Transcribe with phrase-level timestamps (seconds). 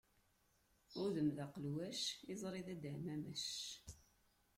[1.03, 2.01] Udem d aqelwac,
[2.31, 3.45] iẓṛi d adaɛmamac.